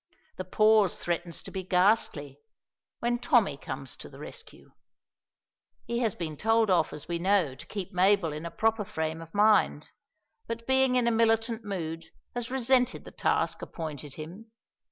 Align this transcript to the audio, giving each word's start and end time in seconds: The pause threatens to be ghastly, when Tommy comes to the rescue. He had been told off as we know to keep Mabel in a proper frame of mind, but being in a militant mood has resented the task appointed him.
The 0.37 0.45
pause 0.45 0.97
threatens 0.97 1.43
to 1.43 1.51
be 1.51 1.61
ghastly, 1.63 2.39
when 3.01 3.19
Tommy 3.19 3.55
comes 3.55 3.95
to 3.97 4.09
the 4.09 4.17
rescue. 4.17 4.71
He 5.85 5.99
had 5.99 6.17
been 6.17 6.37
told 6.37 6.71
off 6.71 6.91
as 6.91 7.07
we 7.07 7.19
know 7.19 7.53
to 7.53 7.67
keep 7.67 7.93
Mabel 7.93 8.33
in 8.33 8.43
a 8.43 8.49
proper 8.49 8.83
frame 8.83 9.21
of 9.21 9.35
mind, 9.35 9.91
but 10.47 10.65
being 10.65 10.95
in 10.95 11.05
a 11.05 11.11
militant 11.11 11.63
mood 11.63 12.05
has 12.33 12.49
resented 12.49 13.03
the 13.03 13.11
task 13.11 13.61
appointed 13.61 14.15
him. 14.15 14.49